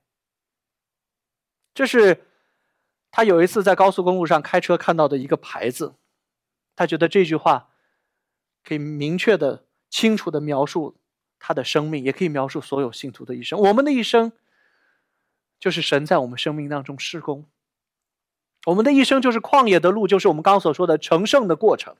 [1.73, 2.27] 这是。
[3.15, 5.97] 他有一次在高速公路上开车看到的一个牌子，
[6.75, 7.69] 他觉得这句话
[8.63, 10.95] 可以明确的、清楚的描述
[11.37, 13.59] 他的生命，也可以描述所有信徒的一生。
[13.59, 14.31] 我们的一生
[15.59, 17.45] 就是神在我们生命当中施工，
[18.65, 21.95] 我们的一生就是旷野的路，就是我们刚刚所说的成圣的过程，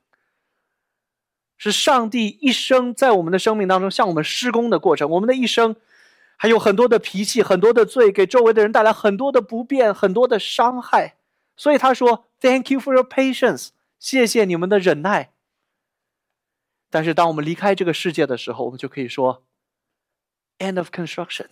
[1.58, 5.08] 是上帝一生在我们的生命当中向我们施工的过程。
[5.12, 5.76] 我们的一生。
[6.36, 11.16] 还有很多的脾气，很多的罪，给周围的人带来很多的不便，很多的伤害。
[11.56, 15.32] 所以他说：“Thank you for your patience，谢谢你们的忍耐。”
[16.94, 19.44] 但是当我们离开这个世界的时候，我们就可以说
[20.60, 21.48] ：“End of construction，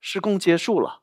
[0.00, 1.02] 施工结束了。”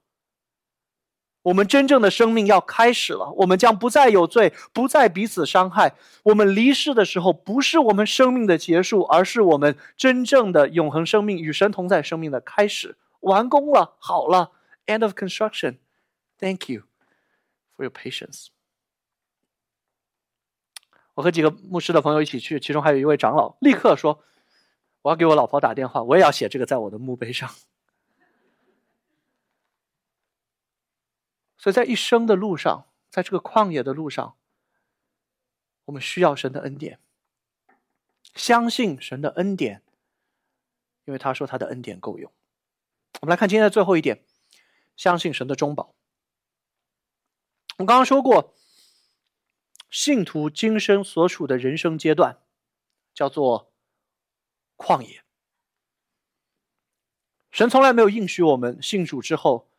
[1.44, 5.94] 我们真正的生命要开始了，我们将不再有罪，不再彼此伤害。
[6.24, 12.98] 我们离世的时候，不是我们生命的结束，而是我们真正的永恒生命与神同在生命的开始。
[13.20, 14.54] 完工了，好了
[14.86, 15.80] ，end of construction。
[16.40, 16.84] Thank you
[17.76, 18.48] for your patience。
[21.16, 24.24] 我和几个牧师的朋友一起去，其中还有一位长老，立刻说
[25.04, 27.50] ：“我要给我老婆打电话，我也要写这个在我的墓碑上。”
[31.58, 34.36] 所以在一生的路上，在这个旷野的路上，
[35.86, 37.00] 我们需要神的恩典，
[38.34, 39.82] 相信神的恩典，
[41.06, 42.32] 因为他说他的恩典够用。
[43.22, 44.26] 我们来看今天的最后一点，
[44.98, 45.94] 相信神的中保。
[47.78, 48.54] 我刚刚说过，
[49.94, 52.42] 信徒今生所处的人生阶段
[53.14, 53.72] 叫做
[54.76, 55.24] 旷野。
[57.52, 59.70] 神从来没有应许我们信主之后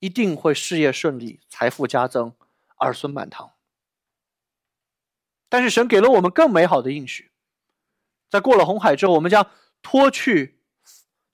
[0.00, 2.34] 一定会事业顺利、财富加增、
[2.78, 3.52] 儿孙满堂。
[5.48, 7.30] 但是神给了我们更美好的应许，
[8.28, 9.48] 在过了红海之后，我们将
[9.80, 10.58] 脱去、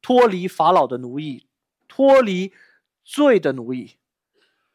[0.03, 1.47] 脱离法老的奴役，
[1.89, 2.53] 脱离
[3.03, 3.97] 罪的奴役。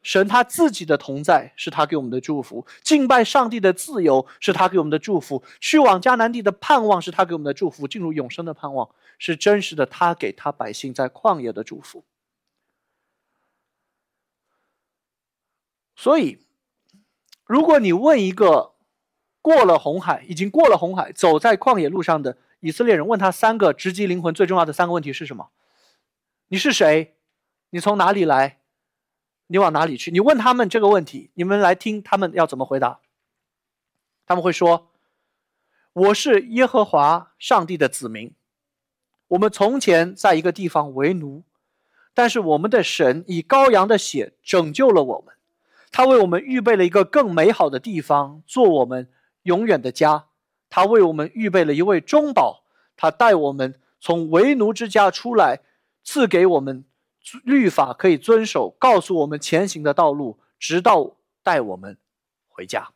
[0.02, 12.04] 神他自己的同在是他给我们的祝福，敬拜上帝的自由是他给我们的祝福，去往迦南地的盼望是他给我们的祝福，进入永生的盼望是真实的，他给他百姓在旷野的祝福。
[15.94, 16.38] 所以，
[17.44, 18.72] 如果你问一个
[19.40, 25.50] 过了红海、已经过了红海、走在旷野路上的以色列人，问他三个直击灵魂最重要的三个问题是什么？
[26.48, 27.14] 你是谁？
[27.70, 28.61] 你从哪里来？
[29.52, 30.10] 你往哪里去？
[30.10, 33.00] 你问他们这个问题，你们来听他们要怎么回答。
[34.24, 34.88] 他们会说
[35.92, 38.32] ：“我是耶和华上帝的子民，
[39.28, 41.42] 我们从前在一个地方为奴，
[42.14, 45.34] 但是我们的神以羔羊的血拯救了我们，
[45.90, 49.10] 他为我们预备了一个更美好的地方，做我们
[49.42, 50.28] 永远的家。
[50.70, 52.64] 他为我们预备了一位中保，
[52.96, 55.60] 他带我们从为奴之家出来，
[56.02, 56.86] 赐给我们。”
[57.44, 61.98] 律法可以遵守，告诉我们前行的道路，直到带我们
[62.48, 62.92] 回家。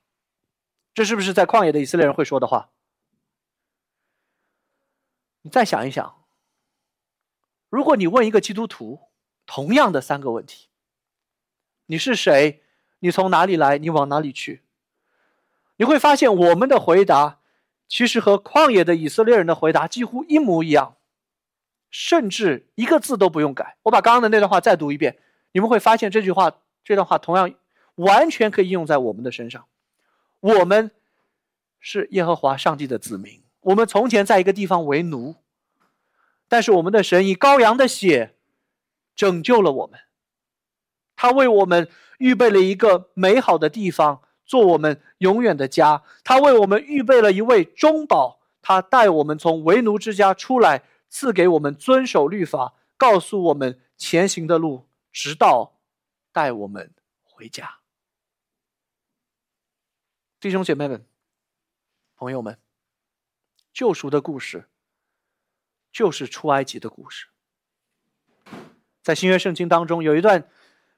[0.92, 2.70] 这是不是在旷野的以色列人会说的话？
[5.42, 6.24] 你再想一想，
[7.68, 9.00] 如果你问一个基督徒
[9.46, 10.68] 同样的三个问题：
[11.86, 12.62] 你是谁？
[12.98, 13.78] 你从哪里来？
[13.78, 14.62] 你往哪里去？
[15.76, 17.40] 你会发现，我们的回答
[17.86, 20.95] 其实和旷野的以色列人的回答几乎一模一样。
[21.90, 23.76] 甚至一个字都不用改。
[23.82, 25.18] 我把刚刚的那段话再读一遍，
[25.52, 26.52] 你们会发现这句话、
[26.84, 27.52] 这段话同样
[27.94, 29.64] 完全可以应用在我们的身上。
[30.40, 30.90] 我们
[31.80, 35.36] 是耶和华上帝的子民，我们从前在一个地方为奴，
[36.48, 38.34] 但是我们的神以羔羊的血
[39.14, 39.98] 拯救了我们，
[41.16, 46.02] 他为我们预备了一个美好的地方，做我们永远的家。
[46.22, 50.82] 他为我们预备了一位中保，他带我们从为奴之家出来。
[51.08, 55.78] 赐给我们遵守律法，告诉我们前行的路，直到
[56.32, 56.92] 带我们
[57.22, 57.78] 回家。
[60.38, 61.04] 弟兄姐妹们、
[62.14, 62.58] 朋友们，
[63.72, 64.68] 救赎的故事
[65.90, 67.28] 就是出埃及的故事。
[69.02, 70.48] 在新约圣经当中，有一段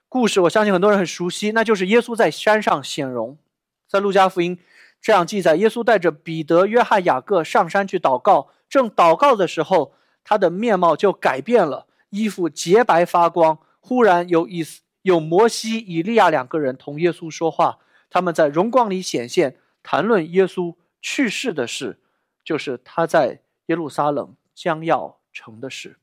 [0.09, 3.39] 故事，我相信很多人很熟悉，那就是耶稣在山上显荣。
[3.87, 4.59] 在路加福音
[5.01, 8.51] 这样记载：耶稣带着彼得、约翰、雅各上山去祷告。
[8.69, 9.95] 正祷告的时候，
[10.29, 13.59] 他的面貌就改变了，衣服洁白发光。
[13.81, 14.63] 忽然有以
[15.01, 17.79] 有摩西、以利亚两个人同耶稣说话，
[18.11, 21.99] 他们在荣光里显现，谈论耶稣去世的事，
[22.45, 25.97] 就是他在耶路撒冷将要成的事。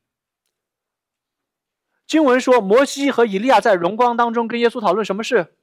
[2.04, 5.54] 经文说，摩西和以利亚在荣光当中跟耶稣讨论什么事？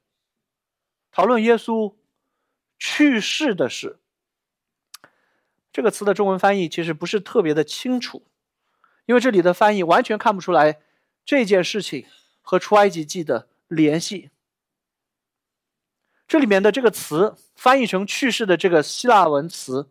[1.11, 1.95] 讨论耶稣
[2.79, 3.99] 去世的事。
[5.73, 8.23] 这个词的中文翻译其实不是特别的清楚，
[9.05, 10.79] 因为这里的翻译完全看不出来
[11.25, 12.05] 这件事情
[12.41, 14.29] 和出埃及记的联系。
[16.27, 19.89] 这里面的这个词翻译成去世的这个希腊文词，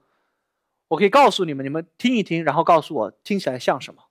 [0.88, 4.04] 我可以告诉你们，你们听一听，然后告诉我听起来像什么。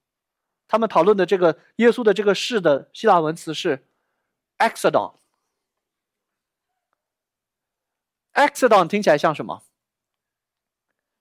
[0.68, 3.86] 他们讨论的这个耶稣的这个事的希腊文词是
[4.60, 5.16] “exodon”。
[8.34, 9.64] exodon 听起来像什么？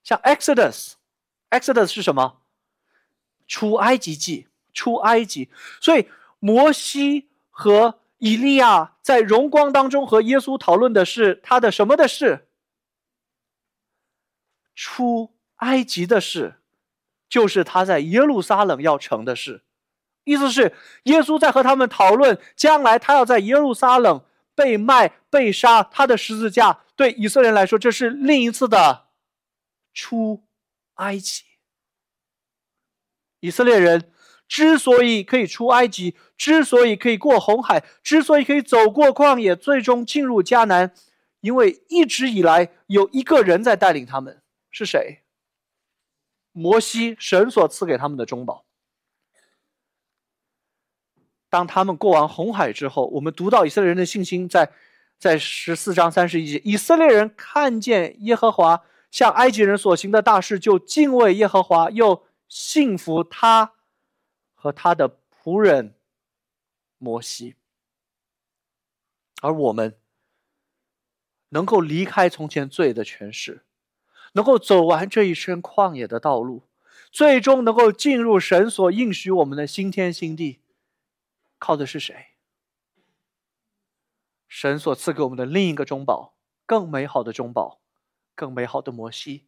[0.03, 2.40] 像 Exodus，Exodus 是什么？
[3.51, 5.49] 出埃及记，出埃及。
[5.81, 6.07] 所以
[6.39, 12.47] 摩西和以利亚在荣光当中和耶稣讨论的是他的什么的事？
[14.73, 16.61] 出埃及的事，
[17.27, 19.63] 就是他在耶路撒冷要成的事。
[20.23, 20.73] 意思是
[21.03, 24.23] 耶稣在和他们讨论将来他要在耶路撒冷
[24.55, 29.07] 被卖、被杀，他的十字架对以色列人来说，这是另一次的。
[29.93, 30.45] 出
[30.93, 31.43] 埃及，
[33.41, 34.09] 以色列人
[34.47, 40.93] 之所以可以出埃及，之所以可以过红海，之所以可以走过旷野，最终进入迦南，
[41.41, 45.19] 因为一直以来有一个人在带领他们，是谁？
[46.53, 48.65] 摩西，神所赐给他们的中保。
[51.49, 54.71] 当他们过完红海之后，我们读到以色列人的信心，在
[55.17, 63.75] 在十四章三十一节，以色列人看见耶和华向埃及人所行的大事，就敬畏耶和华，又幸福他
[64.53, 65.95] 和他的仆人
[66.97, 67.55] 摩西。
[69.41, 69.97] 而我们
[71.49, 73.65] 能够离开从前罪的权势，
[74.33, 76.67] 能够走完这一生旷野的道路，
[77.09, 80.59] 最终能够进入神所应许我们的新天新地，
[81.57, 82.31] 靠的是谁？
[84.49, 86.35] 神所赐给我们的另一个中保，
[86.65, 87.79] 更美好的中保，
[88.35, 89.47] 更美好的摩西，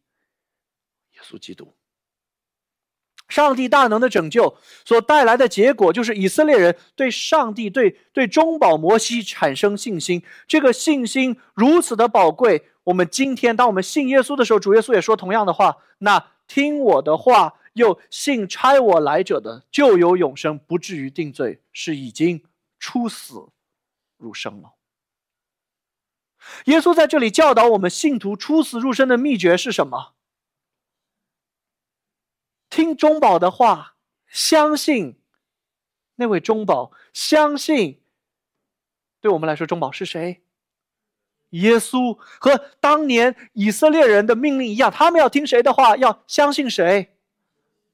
[1.12, 1.74] 耶稣基督。
[3.34, 10.22] 上帝大能的拯救所带来的结果，就是以色列人对上帝、对对中保摩西产生信心。
[10.46, 22.40] 这个信心如此的宝贵，我们今天当我们信耶稣的时候，主耶稣也说同样的话：那听我的话又信差我来者的，就有永生，不至于定罪，是已经
[22.78, 23.48] 出死
[24.16, 24.74] 入生了。
[26.66, 30.13] 耶稣在这里教导我们，信徒出死入生的秘诀是什么？
[32.74, 33.94] 听中保的话，
[34.26, 35.20] 相信
[36.16, 38.00] 那位中保，相信
[39.20, 40.42] 对我们来说，中保是谁？
[41.50, 45.96] 耶稣和当年以色列人的命令一样，他们要听谁的话？
[45.96, 47.14] 要相信谁？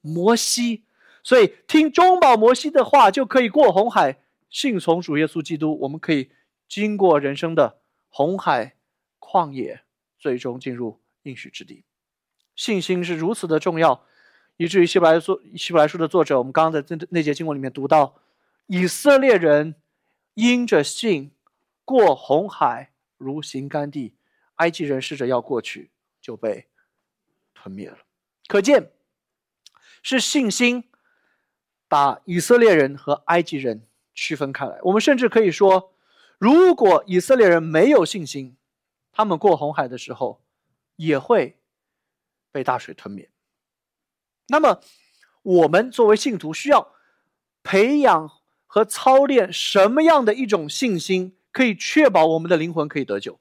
[0.00, 0.84] 摩西。
[1.22, 6.30] 所以听中保摩西的话，就可以过红海，信从主耶稣基督，我们可以
[6.66, 7.82] 经过人生的。
[8.08, 8.76] 红海、
[9.18, 9.82] 旷野，
[10.18, 11.84] 最终进入应许之地。
[12.56, 14.06] 信心是如此的重要，
[14.60, 18.20] 以至于希伯来书希伯来书的作者，我们刚刚在那那节经文里面读到，
[18.66, 19.74] 以色列人
[20.34, 21.30] 因着信
[21.82, 24.12] 过红海如行干地，
[24.56, 25.90] 埃及人试着要过去
[26.20, 26.66] 就被
[27.54, 27.96] 吞灭了。
[28.48, 28.92] 可见
[30.02, 30.84] 是信心
[31.88, 34.78] 把以色列人和埃及人区分开来。
[34.82, 35.94] 我们甚至可以说。
[36.36, 38.56] 如果以色列人没有信心，
[39.10, 40.42] 他们过红海的时候
[40.96, 41.58] 也会
[42.50, 43.29] 被大水吞灭。
[44.50, 44.80] 那么，
[45.42, 46.92] 我们作为信徒需要
[47.62, 48.30] 培养
[48.66, 53.38] 和操练什么样的一种信心，可以确保我们的灵魂可以得救？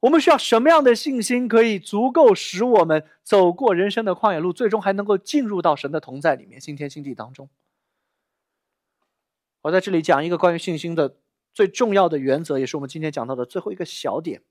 [0.00, 7.48] 我们需要什么样的信心，可以足够使我们走过人生的旷野路，最终还能够进入到神的同在里面，新天新地当中？
[9.62, 11.16] 我在这里讲一个关于信心的
[11.54, 14.42] 最重要的原则，也是我们今天讲到的最后一个小点，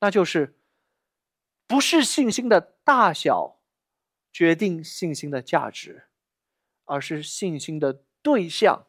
[0.00, 0.54] 那就是
[1.68, 3.60] 不是信心的大小
[4.32, 6.08] 决定信心的价值，
[6.86, 8.86] 而是信心的对象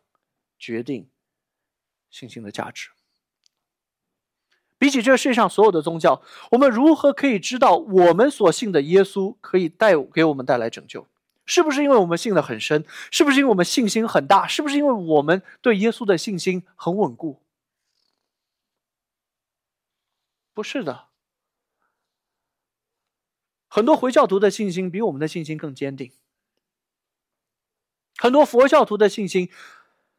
[0.58, 1.10] 决定
[2.10, 2.90] 信心的价值。
[4.78, 11.06] 比起这世界上所有的宗教，我们如何可以知道我们所信的耶稣可以带给我们带来拯救？
[11.46, 12.86] 是不是因为我们信的很深？
[13.12, 14.48] 是不是因为我们信心很大？
[14.48, 17.42] 是不是因为我们对耶稣的信心很稳固？
[20.54, 21.09] 不是的。
[23.70, 26.12] 很多回教徒的信心比我们的信心更坚定。
[28.18, 29.50] 很多佛教徒的信心，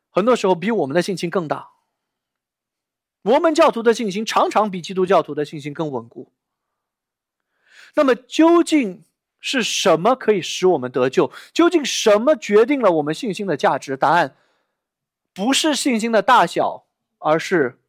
[0.08, 1.72] 很多时候比我们的信心更大。
[3.20, 6.32] 摩门教徒的信心常常比基督教徒的信心更稳固。
[7.94, 9.02] 那么究竟？
[9.42, 11.32] 是什么可以使我们得救？
[11.54, 13.96] 究竟什么决定了我们信心的价值？
[13.96, 14.36] 答案
[15.32, 16.84] 不是信心的大小，
[17.16, 17.80] 而是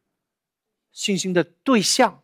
[0.92, 2.22] 信心的对象。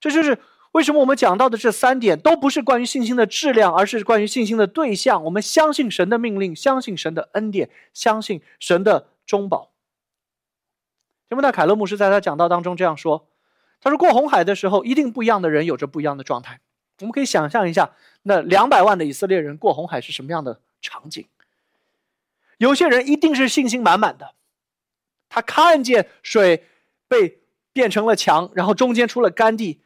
[0.00, 0.42] 这就是
[0.74, 5.22] 为什么我们讲到的这三点都不是关于信心的质量，而是关于信心的对象。
[5.22, 9.70] 我们相信神的命令，相信神的恩典，相信神的中保。
[11.28, 13.28] 节目的凯勒牧师在他讲道当中这样说。
[13.80, 16.58] 他说：“过红海的时候，一定不一样的人有着不一样的状态。
[17.00, 21.24] 我们可以想象一下，那两百万的以色列人过红海是什么样的场景？
[22.58, 24.34] 有些人一定是信心满满的，
[25.28, 26.64] 他看见水
[27.06, 29.80] 被变成了墙，然后中间出了干地，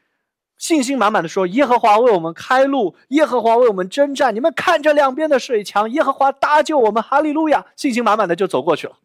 [0.58, 7.64] 信心满满的说：‘耶和华为我们开路，耶和华为我们征战。’你们看这两边的水墙，耶和华搭救我们，哈利路亚！
[7.76, 8.98] 信心满满的就走过去了。”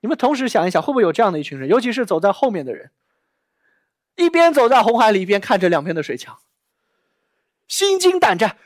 [0.00, 2.90] 你们同时想一想，会不会有这样的一群人，尤其是走在后面的人，
[4.16, 6.38] 一边走在红海里，一边看着两边的水墙，
[7.66, 8.58] 心惊胆战，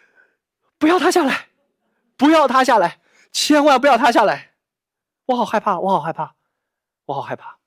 [0.79, 1.47] 不要塌下来，
[2.17, 2.99] 不要塌下来，
[3.31, 4.55] 千万不要塌下来，
[5.27, 6.35] 我好害怕，我好害怕，
[7.05, 7.58] 我好害怕。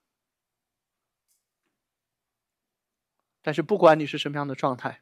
[3.42, 5.02] 但是不管你是什么样的状态，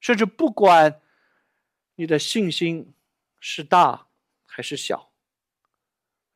[0.00, 1.02] 甚至不管
[1.96, 2.94] 你的信心
[3.40, 4.08] 是大
[4.44, 5.12] 还是小。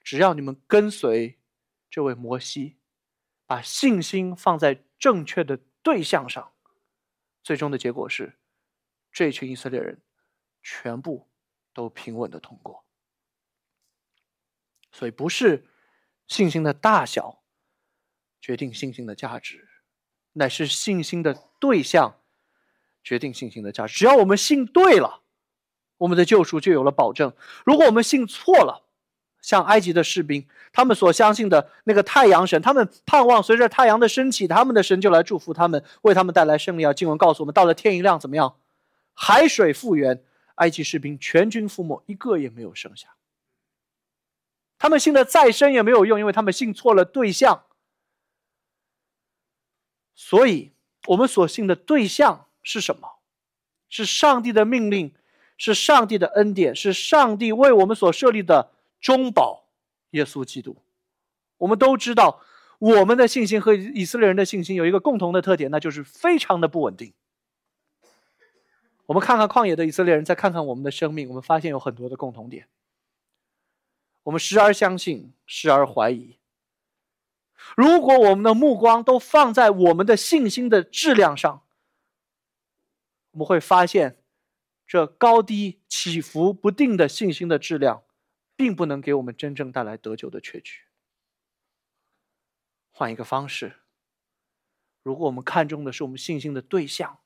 [0.03, 1.39] 只要你们跟随
[1.91, 2.77] 这位摩西，
[3.47, 6.53] 把信心放在正确的对象上，
[7.43, 8.39] 最终的结果是，
[9.11, 10.03] 这群以色列人
[10.63, 11.29] 全部
[11.73, 12.85] 都平稳的通过。
[14.93, 15.67] 所以不是
[16.27, 17.43] 信心的大小
[18.41, 19.70] 决定信心的价值，
[20.33, 22.14] 乃是信心的对象
[23.03, 23.95] 决定信心的价值。
[23.95, 25.20] 只要我们信对了，
[25.99, 27.31] 我们的救赎就有了保证；
[27.64, 28.83] 如果我们信错了，
[29.41, 36.85] 像埃及的士兵，他们所相信的那个太阳神，他们盼望随着太阳的升起，他们的神就来祝福他们，为他们带来胜利。
[36.85, 38.57] 啊，经文告诉我们，到了天一亮，怎么样？
[39.14, 40.22] 海水复原，
[40.57, 43.09] 埃及士兵全军覆没，一个也没有剩下。
[44.78, 47.64] 他们信的再深也没有用，因为他们信错了对象。
[50.23, 50.71] 所以，
[51.07, 53.21] 我们所信的对象是什么？
[53.89, 55.14] 是上帝的命令，
[55.57, 59.64] 是上帝的恩典，是上帝为我们所设立的中保——
[60.12, 60.77] 耶稣基督。
[61.57, 62.43] 我们都知道，
[62.79, 67.14] 我们的信心和以色列人的信心有一个共同的特点，那就是非常的不稳定。
[69.07, 72.68] 我们看看旷野的以色列人，再看看我们的生命，我们发现有很多的共同点。
[74.25, 76.37] 我们时而相信，时而怀疑。
[77.77, 81.62] 如果我们的目光都放在我们的信心的质量上，
[83.33, 84.23] 我们会发现，
[84.87, 88.03] 这高低起伏不定的信心的质量，
[88.57, 90.81] 并不能给我们真正带来得救的确据。
[92.91, 93.77] 换一个方式，
[95.03, 97.18] 如果我们看重的是我们信心的对象。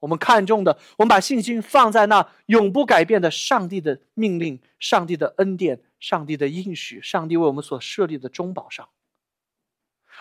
[0.00, 8.90] 我们看重的，我们把信心放在那永不改变的上帝的命令、上帝的恩典、上帝的应许、上帝为我们所设立的中保上。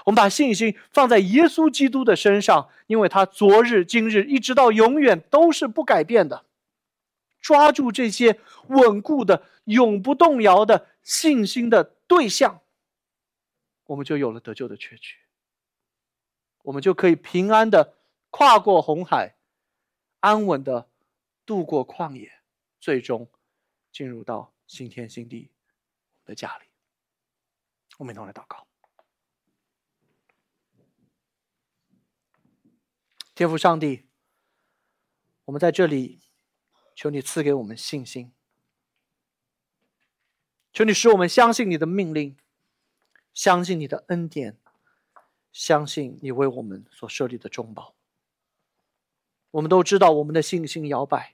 [0.05, 6.45] 我们把信心放在耶稣基督的身上，因为他昨日、今日一直到永远都是不改变的。
[7.41, 12.61] 抓住这些稳固的、永不动摇的信心的对象，
[13.87, 15.17] 我们就有了得救的确据。
[16.63, 17.97] 我们就可以平安的
[18.29, 19.35] 跨过红海。
[20.21, 20.87] 安稳的
[21.45, 22.31] 度过旷野，
[22.79, 23.27] 最终
[23.91, 25.49] 进入到新天新地
[26.25, 26.65] 的家里。
[27.97, 28.67] 我们一同来祷告。
[33.35, 34.05] 天父上帝，
[35.45, 36.21] 我们在这里，
[36.95, 38.31] 求你赐给我们信心，
[40.71, 42.37] 求你使我们相信你的命令，
[43.33, 44.59] 相信你的恩典，
[45.51, 47.95] 相信你为我们所设立的中保。
[49.51, 51.32] 我们都知道我们的信心摇摆，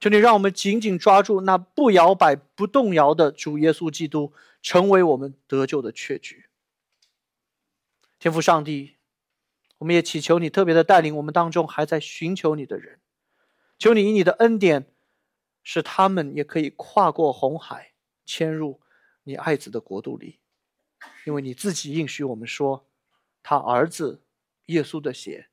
[0.00, 6.46] 求你让我们紧紧抓住那不摇摆、不动摇的主耶稣基督，成为我们得救的确据。
[8.18, 8.96] 天父上帝，
[9.78, 13.00] 我们也祈求你特别的带领我们当中还在寻求你的人，
[13.78, 14.86] 求你以你的恩典，
[15.62, 17.92] 使他们也可以跨过红海，
[18.26, 18.80] 迁入
[19.22, 20.40] 你爱子的国度里，
[21.26, 22.86] 因为你自己应许我们说，
[23.42, 24.22] 他儿子
[24.66, 25.48] 耶稣的血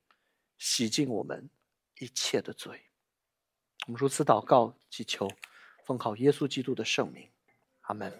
[0.58, 1.48] 洗净我们。
[1.98, 2.86] 一切的罪，
[3.86, 5.28] 我们如此祷告祈求，
[5.84, 7.28] 奉靠耶稣基督的圣名，
[7.82, 8.12] 阿门。